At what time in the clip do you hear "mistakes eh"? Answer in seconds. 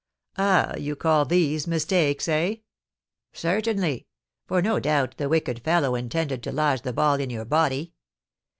1.67-2.55